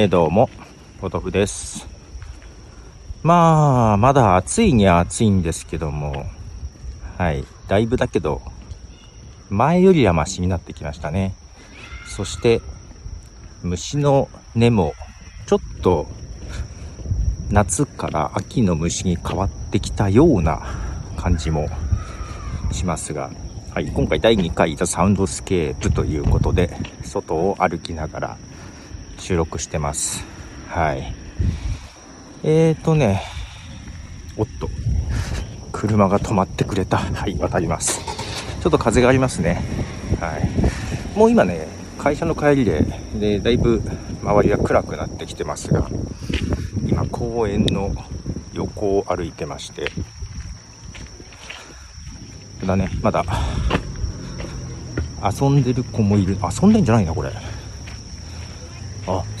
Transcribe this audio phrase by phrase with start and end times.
[0.00, 0.48] えー、どうも、
[1.00, 1.88] ポトフです。
[3.24, 6.24] まあ、まだ暑いには暑いんですけども、
[7.16, 8.40] はい、だいぶだけど、
[9.50, 11.34] 前よりはマシになってきましたね。
[12.06, 12.60] そして、
[13.64, 14.94] 虫の音も、
[15.48, 16.06] ちょっと、
[17.50, 20.62] 夏から秋の虫に変わってきたような
[21.16, 21.66] 感じも
[22.70, 23.32] しますが、
[23.74, 26.70] はい、今回第2回 the soundscape ということで、
[27.02, 28.38] 外を歩きながら
[29.18, 30.24] 収録してます。
[30.68, 31.14] はい。
[32.42, 33.22] えーとね、
[34.36, 34.68] おっと、
[35.72, 36.98] 車が止まってくれた。
[36.98, 38.00] はい、渡ります。
[38.60, 39.62] ちょっと風がありますね。
[40.20, 41.18] はい。
[41.18, 41.68] もう今ね、
[41.98, 43.82] 会社の帰りで、で、だいぶ
[44.22, 45.88] 周りが暗くなってきてますが、
[46.86, 47.92] 今公園の
[48.52, 49.90] 横を歩いてまして、
[52.64, 53.24] だね、まだ
[55.22, 56.36] 遊んでる子もいる。
[56.42, 57.30] 遊んでんじゃないな、これ。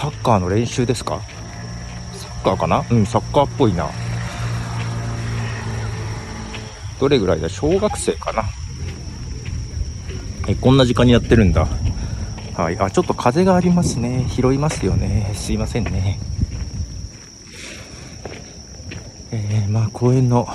[0.00, 1.20] サッカーの練習ですか？
[2.14, 2.86] サッカーかな？
[2.90, 3.86] うんサッカーっぽいな。
[6.98, 7.50] どれぐらいだ？
[7.50, 8.44] 小学生かな？
[10.48, 11.68] えこんな時間にやってるんだ。
[12.56, 12.78] はい。
[12.78, 14.24] あちょっと風がありますね。
[14.30, 15.32] 拾いますよね。
[15.34, 16.18] すいませんね。
[19.32, 20.48] えー、まあ公園の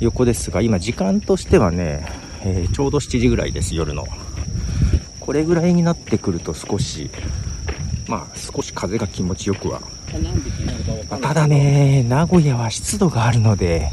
[0.00, 2.04] 横ですが今時間としてはね、
[2.44, 4.08] えー、ちょうど7時ぐらいです夜の。
[5.20, 7.08] これぐらいになってくると少し
[8.12, 9.80] まあ少し風が気持ちよくは、
[11.08, 13.90] まあ、ただね名古屋は湿度があるので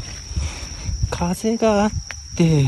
[1.10, 1.90] 風があっ
[2.36, 2.66] て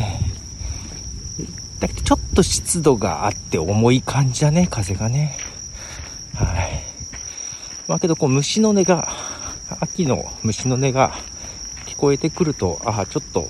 [1.78, 5.36] だけどちょっと湿度があって重い感じだね風がね。
[6.34, 6.84] はい。
[7.86, 9.08] まあけどこう虫の音が
[9.80, 11.12] 秋の虫の音が
[11.84, 13.46] 聞こえてくるとああちょっと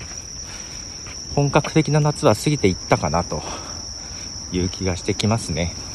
[1.35, 3.41] 本格的な夏は過ぎていったかなと
[4.51, 5.73] いう気がしてきますね。
[5.75, 5.92] はい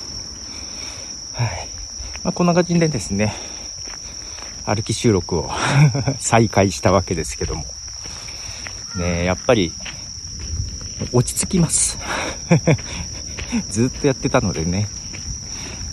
[2.28, 3.33] まあ、こんな感じでですね、
[4.66, 5.50] 歩き収録を
[6.21, 7.65] 再開したわけですけども。
[8.99, 9.72] ねやっぱり、
[11.11, 11.97] 落ち着きます
[13.71, 14.91] ずっとやってたのでね。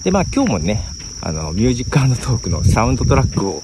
[0.03, 0.85] で、まあ今日もね、
[1.22, 3.63] あの、ミュージックトークのサウンドトラックを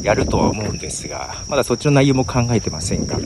[0.00, 3.18] やるとは思うんですが、まだそっちの内容も考えてませんが、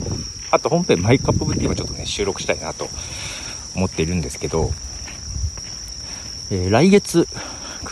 [0.49, 2.89] あと本編マイクアップブッティもちょっとね、収録したいなと
[3.75, 4.73] 思っているんですけど、
[6.49, 7.27] えー、来月、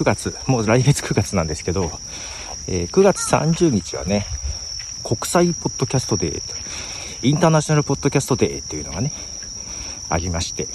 [0.01, 1.91] 9月、もう来月9月なんですけど、
[2.67, 4.25] えー、9月30日はね、
[5.03, 6.41] 国際ポッドキャストデー、
[7.21, 9.11] インターナショナルポッドキャストデーっていうのがね、
[10.09, 10.67] ありまして、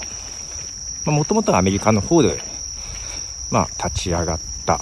[1.04, 2.40] まあ、もともとアメリカの方で、
[3.50, 4.78] まあ、立ち上がった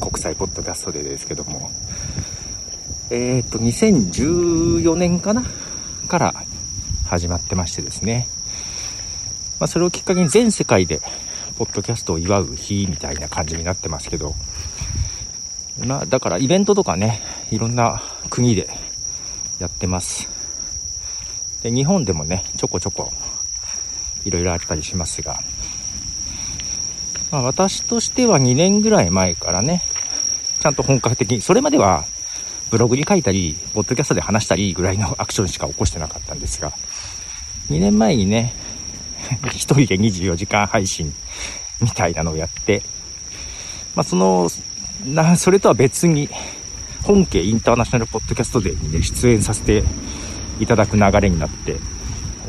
[0.00, 1.72] 国際ポッドキャストデーですけども、
[3.10, 5.42] えっ、ー、と、2014年かな
[6.06, 6.34] から
[7.08, 8.28] 始まってましてですね、
[9.58, 11.00] まあ、それをきっかけに全世界で
[11.62, 14.34] ポッドキャストを祝う日みたいな感じになってますけど、
[15.78, 17.20] まあ、だからイベントとかね、
[17.52, 18.68] いろんな国で
[19.60, 20.28] やってます。
[21.62, 23.12] で、日本でもね、ちょこちょこ
[24.24, 25.38] いろいろあったりしますが、
[27.30, 29.82] まあ、私としては2年ぐらい前からね、
[30.58, 32.04] ちゃんと本格的に、それまでは
[32.72, 36.72] ブログに書いたり、ポッドキャストで話したりぐらいのアクションしか起こしてなかったんですが、
[37.70, 38.52] 2年前にね、
[39.52, 41.12] 一人で24時間配信
[41.80, 42.82] みたいなのをやって、
[43.94, 44.48] まあ、その、
[45.04, 46.28] な、それとは別に、
[47.02, 49.82] 本家インターナショナルポッドキャストデーにね、出演させて
[50.60, 51.78] いただく流れになって、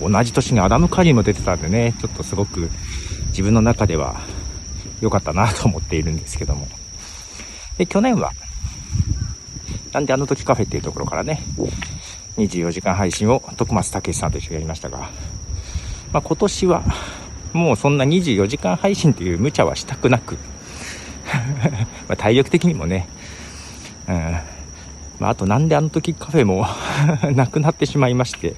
[0.02, 2.70] 同じ年にアダム・カリーも出てたんでね、ちょっとすごく
[3.30, 4.22] 自分の中では
[5.02, 6.68] 良かったなと思っているんですけども。
[7.78, 8.32] で、去年は、
[9.92, 11.42] なんであの時カフェっていうところからね、
[12.38, 15.10] 24時間配信を徳松武さんと一緒にやりましたが、
[16.14, 16.84] まあ、今年は
[17.54, 20.38] もうそんな24時間配信という無茶はしたくなく
[22.08, 23.08] ま体力的にもね、
[24.08, 24.16] うん
[25.20, 26.68] まあ、あとなんであの時カフェも
[27.34, 28.56] なくなってしまいまして、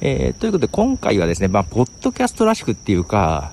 [0.00, 3.50] えー、ということで今回はですね、まあ、ポッドキャストらしくっていうか、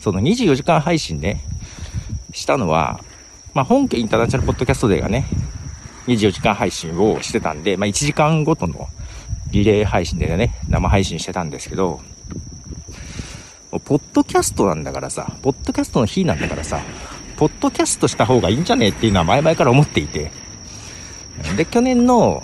[0.00, 1.42] その24時間配信ね、
[2.32, 3.00] したのは、
[3.54, 5.26] まあ、本家インターナショナルポッドキャストデーがね、
[6.06, 8.88] 24時間配信をしてたんで、まあ、1時間ごとの
[9.50, 12.00] リレー配信でね、生配信してたんですけど、
[13.80, 16.80] ポッドキャストなんだからさ、ポッドキャストの日なんだからさ、
[17.36, 20.30] ポッドキャストした方がいいんじゃねえっていうのは前々から思っていて。
[21.56, 22.42] で、去年の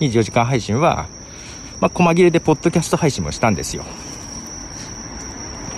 [0.00, 1.06] 24時間配信は、
[1.80, 3.84] まあ、細切れでポッドキャスト配信もしたんですよ。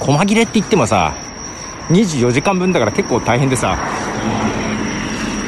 [0.00, 1.14] 細切れって言ってもさ、
[1.90, 3.78] 24時間分だから結構大変でさ、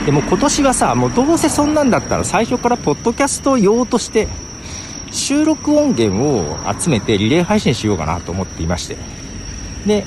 [0.04, 4.28] でも今年はさ、もうどうせそんなんだったら最初からポッドキャスト用として
[5.10, 9.17] 収録音源を集めてリレー配信しようかなと思っていまして。
[9.86, 10.04] で、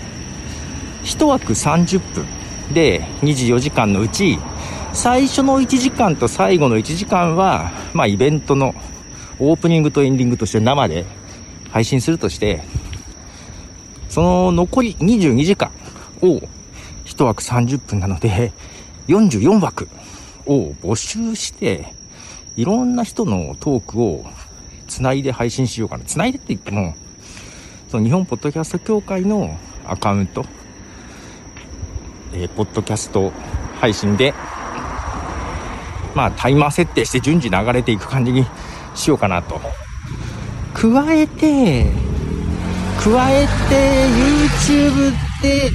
[1.04, 2.26] 1枠30分
[2.74, 4.38] で24時間のうち
[4.94, 8.76] 最初の1時間と最後の1時間は、まあ、イベントの
[9.40, 11.06] オープニングとエンディングとして生で
[11.72, 12.62] 配信するとして
[14.10, 15.72] その残り22時間
[16.22, 16.42] を
[17.06, 18.52] 1枠30分なので
[19.08, 19.88] 44枠
[20.46, 21.94] を募集して
[22.56, 24.26] いろんな人のトークを
[24.88, 26.04] つないで配信しようかな。
[26.04, 26.96] つないでって言っても、
[27.92, 30.46] その日本ポッドキャスト協会のアカウント、
[32.32, 33.34] えー、ポッドキャスト
[33.82, 34.34] 配信で、
[36.16, 38.46] まあタイマー設定して順次流れていく感じに
[38.96, 39.60] しようかなと。
[40.74, 41.84] 加えて、
[43.04, 45.12] 加えて YouTube
[45.42, 45.70] で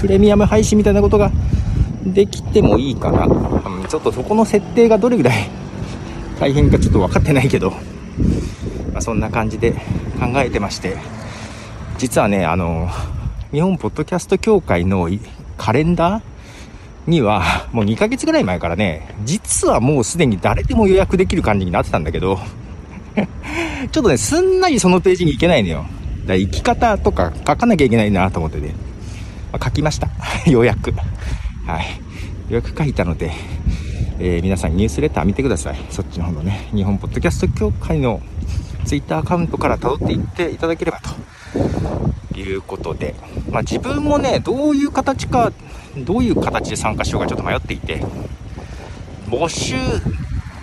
[0.00, 1.30] プレミアム配信みたいなことが
[2.02, 3.26] できてもいいかな。
[3.26, 5.50] うん、ちょっとそこの設定がどれぐらい
[6.38, 7.76] 大変かちょっと分かってないけど、ま
[8.94, 9.74] あ、そんな感じで
[10.20, 10.98] 考えてまして、
[11.98, 12.88] 実はね、あの、
[13.50, 15.08] 日本ポッドキャスト協会の
[15.56, 22.38] カレンダーには、もう2ヶ月ぐらい前からね、実はもうすでに誰でも予約できる感じになってたんだけど、
[23.90, 25.86] ちょっとね、すんなりそのページに行けないのよ。
[26.22, 28.74] だから生き方とか書かなきゃいけないなと思ってね、
[29.52, 30.08] まあ、書きました。
[30.46, 30.92] ようやく。
[31.66, 31.86] はい。
[32.50, 33.32] 予約書いたので、
[34.18, 35.76] えー、皆さんニュースレター見てください。
[35.90, 38.20] そっちの方のね、日本ポッドキャスト協会の
[38.84, 41.00] ツイッターアカウントから辿っていっていただければ
[42.32, 43.14] ということで、
[43.50, 45.52] まあ、自分もね、どういう形か、
[45.96, 48.02] どういう形で参加しようかちょっと迷っていて、
[49.28, 49.76] 募集、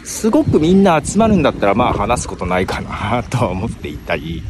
[0.04, 4.44] すごくみんな集まるんだったら、まあ話すことないかなとは思っていたり、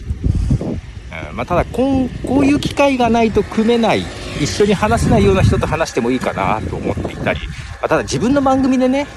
[1.29, 4.03] うんまあ、ただこう、こういう機会がないと組めない、
[4.41, 7.39] 一緒に話せないような人と話してもいいかなと思っていたり、
[7.81, 9.07] あ、ただ自分の番組でね、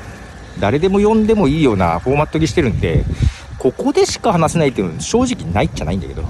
[0.58, 3.05] 誰でも呼んでもいいようなフォーマットにしてるんで、
[3.60, 6.28] ここでしか話せないっていうのは正直ないっちゃないんだけど、うん、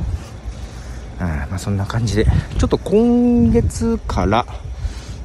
[1.19, 2.27] まあそんな感じで、
[2.59, 4.45] ちょっと今月から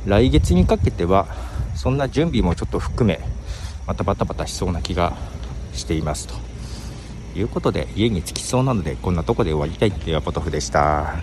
[0.05, 1.25] 来月にかけては、
[1.73, 3.19] そんな準備もちょっと含め、
[3.87, 5.17] またバタバタしそうな気が
[5.73, 6.35] していますと。
[7.35, 11.15] いうことで、家に着きそうなので、こんなとこで終わりたいっていうポトフでした。